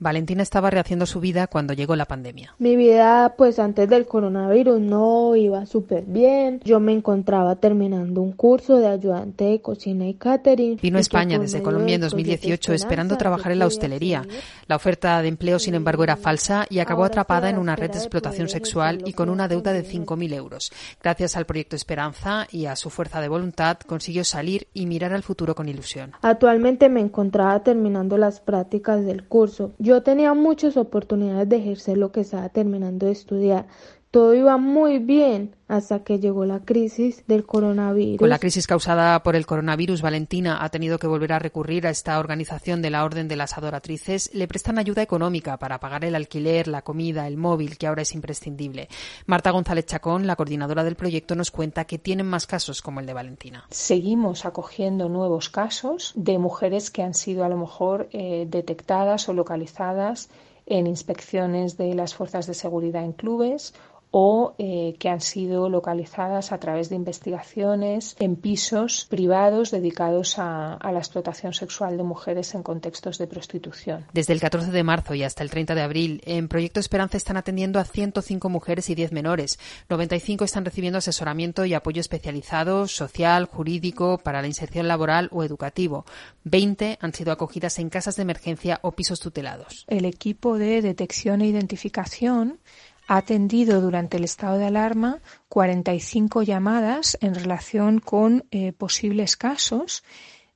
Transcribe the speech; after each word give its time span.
Valentina 0.00 0.44
estaba 0.44 0.70
rehaciendo 0.70 1.06
su 1.06 1.18
vida 1.18 1.48
cuando 1.48 1.72
llegó 1.72 1.96
la 1.96 2.04
pandemia. 2.04 2.54
Mi 2.60 2.76
vida, 2.76 3.34
pues 3.36 3.58
antes 3.58 3.88
del 3.88 4.06
coronavirus, 4.06 4.78
no 4.80 5.34
iba 5.34 5.66
súper 5.66 6.04
bien. 6.04 6.60
Yo 6.64 6.78
me 6.78 6.92
encontraba 6.92 7.56
terminando 7.56 8.22
un 8.22 8.30
curso 8.30 8.76
de 8.76 8.86
ayudante 8.86 9.42
de 9.46 9.60
cocina 9.60 10.06
y 10.06 10.14
catering. 10.14 10.78
Vino 10.80 10.98
a 10.98 11.00
España 11.00 11.40
desde 11.40 11.64
Colombia 11.64 11.96
en 11.96 12.02
2018 12.02 12.74
esperando 12.74 13.16
trabajar 13.16 13.50
en 13.50 13.58
la 13.58 13.66
hostelería. 13.66 14.22
La 14.68 14.76
oferta 14.76 15.20
de 15.20 15.26
empleo, 15.26 15.58
sin 15.58 15.74
embargo, 15.74 16.04
era 16.04 16.16
falsa 16.16 16.64
y 16.70 16.78
acabó 16.78 17.02
atrapada 17.02 17.50
en 17.50 17.58
una 17.58 17.74
red 17.74 17.90
de 17.90 17.98
explotación 17.98 18.48
sexual 18.48 19.02
y 19.04 19.14
con 19.14 19.28
una 19.28 19.48
deuda 19.48 19.72
de 19.72 19.84
5.000 19.84 20.32
euros. 20.32 20.70
Gracias 21.02 21.36
al 21.36 21.44
proyecto 21.44 21.74
Esperanza 21.74 22.46
y 22.52 22.66
a 22.66 22.76
su 22.76 22.90
fuerza 22.90 23.20
de 23.20 23.26
voluntad, 23.26 23.78
consiguió 23.80 24.22
salir 24.22 24.68
y 24.72 24.86
mirar 24.86 25.12
al 25.12 25.24
futuro 25.24 25.56
con 25.56 25.68
ilusión. 25.68 26.12
Actualmente 26.22 26.88
me 26.88 27.00
encontraba 27.00 27.64
terminando 27.64 28.16
las 28.16 28.38
prácticas 28.38 29.04
del 29.04 29.26
curso. 29.26 29.72
Yo 29.87 29.87
tenía 30.02 30.34
muchas 30.34 30.76
oportunidades 30.76 31.48
de 31.48 31.56
ejercer 31.56 31.98
lo 31.98 32.12
que 32.12 32.20
estaba 32.20 32.48
terminando 32.48 33.06
de 33.06 33.12
estudiar. 33.12 33.66
Todo 34.10 34.32
iba 34.32 34.56
muy 34.56 34.98
bien 34.98 35.54
hasta 35.68 36.02
que 36.02 36.18
llegó 36.18 36.46
la 36.46 36.60
crisis 36.60 37.26
del 37.26 37.44
coronavirus. 37.44 38.18
Con 38.18 38.30
la 38.30 38.38
crisis 38.38 38.66
causada 38.66 39.22
por 39.22 39.36
el 39.36 39.44
coronavirus, 39.44 40.00
Valentina 40.00 40.64
ha 40.64 40.70
tenido 40.70 40.98
que 40.98 41.06
volver 41.06 41.34
a 41.34 41.38
recurrir 41.38 41.86
a 41.86 41.90
esta 41.90 42.18
organización 42.18 42.80
de 42.80 42.88
la 42.88 43.04
Orden 43.04 43.28
de 43.28 43.36
las 43.36 43.58
Adoratrices. 43.58 44.30
Le 44.32 44.48
prestan 44.48 44.78
ayuda 44.78 45.02
económica 45.02 45.58
para 45.58 45.78
pagar 45.78 46.06
el 46.06 46.14
alquiler, 46.14 46.68
la 46.68 46.80
comida, 46.80 47.26
el 47.26 47.36
móvil, 47.36 47.76
que 47.76 47.86
ahora 47.86 48.00
es 48.00 48.14
imprescindible. 48.14 48.88
Marta 49.26 49.50
González 49.50 49.84
Chacón, 49.84 50.26
la 50.26 50.36
coordinadora 50.36 50.84
del 50.84 50.96
proyecto, 50.96 51.34
nos 51.34 51.50
cuenta 51.50 51.84
que 51.84 51.98
tienen 51.98 52.26
más 52.26 52.46
casos 52.46 52.80
como 52.80 53.00
el 53.00 53.06
de 53.06 53.12
Valentina. 53.12 53.66
Seguimos 53.68 54.46
acogiendo 54.46 55.10
nuevos 55.10 55.50
casos 55.50 56.14
de 56.16 56.38
mujeres 56.38 56.90
que 56.90 57.02
han 57.02 57.12
sido 57.12 57.44
a 57.44 57.50
lo 57.50 57.58
mejor 57.58 58.08
eh, 58.12 58.46
detectadas 58.48 59.28
o 59.28 59.34
localizadas 59.34 60.30
en 60.64 60.86
inspecciones 60.86 61.76
de 61.76 61.94
las 61.94 62.14
fuerzas 62.14 62.46
de 62.46 62.54
seguridad 62.54 63.04
en 63.04 63.12
clubes 63.12 63.74
o 64.10 64.54
eh, 64.58 64.96
que 64.98 65.08
han 65.08 65.20
sido 65.20 65.68
localizadas 65.68 66.52
a 66.52 66.58
través 66.58 66.88
de 66.88 66.96
investigaciones 66.96 68.16
en 68.18 68.36
pisos 68.36 69.06
privados 69.08 69.70
dedicados 69.70 70.38
a, 70.38 70.78
la 70.82 70.98
explotación 70.98 71.52
sexual 71.52 71.96
de 71.96 72.02
mujeres 72.02 72.54
en 72.54 72.62
contextos 72.62 73.18
de 73.18 73.26
prostitución. 73.26 74.06
Desde 74.12 74.32
el 74.32 74.40
14 74.40 74.70
de 74.70 74.82
marzo 74.82 75.14
y 75.14 75.22
hasta 75.22 75.42
el 75.42 75.50
30 75.50 75.74
de 75.74 75.82
abril, 75.82 76.22
en 76.24 76.48
Proyecto 76.48 76.80
Esperanza 76.80 77.16
están 77.18 77.36
atendiendo 77.36 77.78
a 77.78 77.84
105 77.84 78.48
mujeres 78.48 78.88
y 78.88 78.94
10 78.94 79.12
menores. 79.12 79.58
95 79.90 80.44
están 80.44 80.64
recibiendo 80.64 80.98
asesoramiento 80.98 81.64
y 81.66 81.74
apoyo 81.74 82.00
especializado, 82.00 82.88
social, 82.88 83.44
jurídico, 83.44 84.18
para 84.18 84.40
la 84.40 84.48
inserción 84.48 84.88
laboral 84.88 85.28
o 85.30 85.44
educativo. 85.44 86.06
20 86.44 86.98
han 87.00 87.12
sido 87.12 87.32
acogidas 87.32 87.78
en 87.78 87.90
casas 87.90 88.16
de 88.16 88.22
emergencia 88.22 88.80
o 88.82 88.92
pisos 88.92 89.20
tutelados. 89.20 89.84
El 89.88 90.06
equipo 90.06 90.56
de 90.56 90.80
detección 90.80 91.42
e 91.42 91.46
identificación 91.46 92.58
ha 93.08 93.16
atendido 93.16 93.80
durante 93.80 94.18
el 94.18 94.24
estado 94.24 94.58
de 94.58 94.66
alarma 94.66 95.20
45 95.48 96.42
llamadas 96.42 97.18
en 97.20 97.34
relación 97.34 97.98
con 97.98 98.44
eh, 98.50 98.72
posibles 98.72 99.36
casos, 99.36 100.04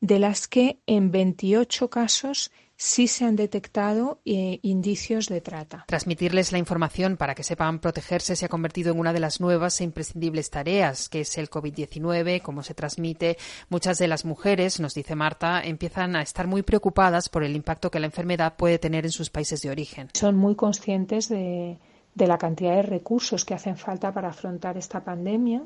de 0.00 0.18
las 0.18 0.46
que 0.48 0.78
en 0.86 1.10
28 1.10 1.88
casos 1.88 2.50
sí 2.76 3.06
se 3.06 3.24
han 3.24 3.36
detectado 3.36 4.20
eh, 4.24 4.58
indicios 4.62 5.28
de 5.28 5.40
trata. 5.40 5.84
Transmitirles 5.86 6.50
la 6.50 6.58
información 6.58 7.16
para 7.16 7.34
que 7.34 7.44
sepan 7.44 7.78
protegerse 7.78 8.34
se 8.34 8.44
ha 8.44 8.48
convertido 8.48 8.92
en 8.92 8.98
una 8.98 9.12
de 9.12 9.20
las 9.20 9.40
nuevas 9.40 9.80
e 9.80 9.84
imprescindibles 9.84 10.50
tareas, 10.50 11.08
que 11.08 11.20
es 11.20 11.38
el 11.38 11.48
COVID-19, 11.48 12.42
cómo 12.42 12.64
se 12.64 12.74
transmite. 12.74 13.38
Muchas 13.68 13.98
de 13.98 14.08
las 14.08 14.24
mujeres, 14.24 14.80
nos 14.80 14.94
dice 14.94 15.14
Marta, 15.14 15.62
empiezan 15.62 16.16
a 16.16 16.22
estar 16.22 16.48
muy 16.48 16.62
preocupadas 16.62 17.28
por 17.28 17.44
el 17.44 17.54
impacto 17.54 17.90
que 17.90 18.00
la 18.00 18.06
enfermedad 18.06 18.56
puede 18.56 18.80
tener 18.80 19.04
en 19.04 19.12
sus 19.12 19.30
países 19.30 19.62
de 19.62 19.70
origen. 19.70 20.08
Son 20.12 20.36
muy 20.36 20.56
conscientes 20.56 21.28
de 21.28 21.78
de 22.14 22.26
la 22.26 22.38
cantidad 22.38 22.74
de 22.76 22.82
recursos 22.82 23.44
que 23.44 23.54
hacen 23.54 23.76
falta 23.76 24.12
para 24.12 24.28
afrontar 24.28 24.76
esta 24.76 25.04
pandemia 25.04 25.62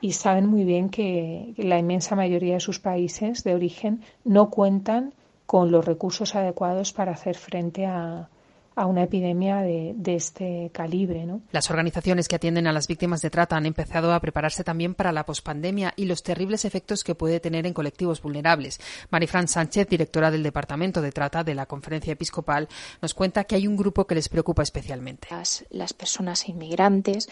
y 0.00 0.12
saben 0.12 0.46
muy 0.46 0.64
bien 0.64 0.90
que 0.90 1.54
la 1.56 1.78
inmensa 1.78 2.14
mayoría 2.14 2.54
de 2.54 2.60
sus 2.60 2.78
países 2.78 3.42
de 3.44 3.54
origen 3.54 4.02
no 4.24 4.50
cuentan 4.50 5.14
con 5.46 5.70
los 5.70 5.84
recursos 5.84 6.34
adecuados 6.34 6.92
para 6.92 7.12
hacer 7.12 7.36
frente 7.36 7.86
a, 7.86 8.28
a 8.78 8.86
una 8.86 9.02
epidemia 9.02 9.56
de, 9.62 9.94
este 10.06 10.70
calibre. 10.72 11.26
¿no? 11.26 11.42
Las 11.52 11.70
organizaciones 11.70 12.28
que 12.28 12.36
atienden 12.36 12.66
a 12.66 12.72
las 12.72 12.86
víctimas 12.86 13.20
de 13.20 13.30
trata 13.30 13.56
han 13.56 13.66
empezado 13.66 14.12
a 14.12 14.20
prepararse 14.20 14.64
también 14.64 14.94
para 14.94 15.12
la 15.12 15.26
pospandemia 15.26 15.92
y 15.96 16.06
los 16.06 16.22
terribles 16.22 16.64
efectos 16.64 17.04
que 17.04 17.14
puede 17.14 17.40
tener 17.40 17.66
en 17.66 17.74
colectivos 17.74 18.22
vulnerables. 18.22 18.80
Marifran 19.10 19.48
Sánchez, 19.48 19.88
directora 19.88 20.30
del 20.30 20.42
Departamento 20.42 21.02
de 21.02 21.12
Trata 21.12 21.44
de 21.44 21.54
la 21.54 21.66
Conferencia 21.66 22.12
Episcopal, 22.12 22.68
nos 23.02 23.14
cuenta 23.14 23.44
que 23.44 23.56
hay 23.56 23.66
un 23.66 23.76
grupo 23.76 24.06
que 24.06 24.14
les 24.14 24.28
preocupa 24.28 24.62
especialmente. 24.62 25.28
Las, 25.30 25.64
las 25.70 25.92
personas 25.92 26.48
inmigrantes 26.48 27.28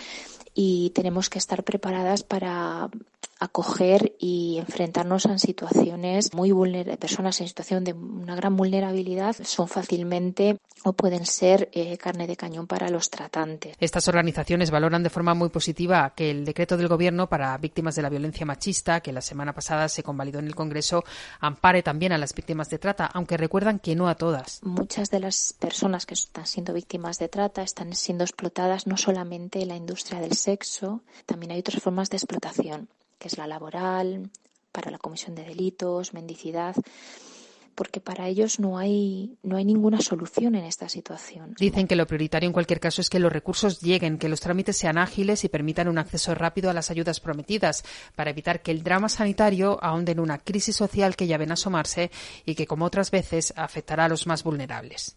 y 0.54 0.90
tenemos 0.90 1.30
que 1.30 1.38
estar 1.38 1.62
preparadas 1.64 2.22
para 2.22 2.90
acoger 3.38 4.16
y 4.18 4.56
enfrentarnos 4.58 5.26
a 5.26 5.38
situaciones 5.38 6.32
muy 6.34 6.52
vulnerables, 6.52 6.96
personas 6.98 7.40
en 7.40 7.48
situación 7.48 7.84
de 7.84 7.92
una 7.92 8.34
gran 8.34 8.56
vulnerabilidad 8.56 9.36
son 9.42 9.68
fácilmente 9.68 10.58
o 10.84 10.92
pueden 10.94 11.26
ser 11.26 11.68
eh, 11.72 11.96
carne 11.98 12.26
de 12.26 12.36
cañón 12.36 12.66
para 12.66 12.88
los 12.88 13.10
tratantes. 13.10 13.76
Estas 13.80 14.08
organizaciones 14.08 14.70
valoran 14.70 15.02
de 15.02 15.10
forma 15.10 15.34
muy 15.34 15.48
positiva 15.48 16.12
que 16.14 16.30
el 16.30 16.44
decreto 16.44 16.76
del 16.76 16.88
Gobierno 16.88 17.28
para 17.28 17.56
víctimas 17.58 17.94
de 17.94 18.02
la 18.02 18.08
violencia 18.08 18.46
machista, 18.46 19.00
que 19.00 19.12
la 19.12 19.20
semana 19.20 19.52
pasada 19.52 19.88
se 19.88 20.02
convalidó 20.02 20.38
en 20.38 20.46
el 20.46 20.54
Congreso, 20.54 21.04
ampare 21.40 21.82
también 21.82 22.12
a 22.12 22.18
las 22.18 22.34
víctimas 22.34 22.70
de 22.70 22.78
trata, 22.78 23.06
aunque 23.06 23.36
recuerdan 23.36 23.78
que 23.78 23.94
no 23.94 24.08
a 24.08 24.14
todas. 24.14 24.60
Muchas 24.62 25.10
de 25.10 25.20
las 25.20 25.54
personas 25.58 26.06
que 26.06 26.14
están 26.14 26.46
siendo 26.46 26.72
víctimas 26.72 27.18
de 27.18 27.28
trata 27.28 27.62
están 27.62 27.94
siendo 27.94 28.24
explotadas 28.24 28.86
no 28.86 28.96
solamente 28.96 29.60
en 29.60 29.68
la 29.68 29.76
industria 29.76 30.20
del 30.20 30.34
sexo, 30.34 31.02
también 31.26 31.52
hay 31.52 31.60
otras 31.60 31.82
formas 31.82 32.10
de 32.10 32.16
explotación 32.16 32.88
que 33.18 33.28
es 33.28 33.38
la 33.38 33.46
laboral, 33.46 34.30
para 34.72 34.90
la 34.90 34.98
comisión 34.98 35.34
de 35.34 35.44
delitos, 35.44 36.12
mendicidad 36.12 36.76
porque 37.76 38.00
para 38.00 38.26
ellos 38.26 38.58
no 38.58 38.78
hay, 38.78 39.38
no 39.42 39.58
hay 39.58 39.64
ninguna 39.64 40.00
solución 40.00 40.54
en 40.54 40.64
esta 40.64 40.88
situación. 40.88 41.54
Dicen 41.58 41.86
que 41.86 41.94
lo 41.94 42.06
prioritario 42.06 42.46
en 42.46 42.54
cualquier 42.54 42.80
caso 42.80 43.02
es 43.02 43.10
que 43.10 43.20
los 43.20 43.30
recursos 43.30 43.80
lleguen, 43.80 44.16
que 44.18 44.30
los 44.30 44.40
trámites 44.40 44.78
sean 44.78 44.96
ágiles 44.96 45.44
y 45.44 45.50
permitan 45.50 45.86
un 45.86 45.98
acceso 45.98 46.34
rápido 46.34 46.70
a 46.70 46.72
las 46.72 46.90
ayudas 46.90 47.20
prometidas, 47.20 47.84
para 48.16 48.30
evitar 48.30 48.62
que 48.62 48.70
el 48.70 48.82
drama 48.82 49.10
sanitario 49.10 49.78
ahonde 49.82 50.12
en 50.12 50.20
una 50.20 50.38
crisis 50.38 50.74
social 50.74 51.16
que 51.16 51.26
ya 51.26 51.36
ven 51.36 51.52
asomarse 51.52 52.10
y 52.46 52.54
que, 52.54 52.66
como 52.66 52.86
otras 52.86 53.10
veces, 53.10 53.52
afectará 53.56 54.06
a 54.06 54.08
los 54.08 54.26
más 54.26 54.42
vulnerables. 54.42 55.14